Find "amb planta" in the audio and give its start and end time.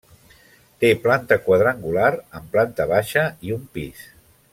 2.39-2.89